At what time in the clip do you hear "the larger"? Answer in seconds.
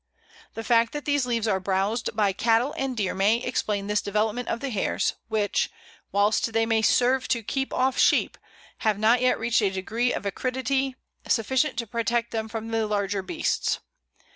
12.69-13.21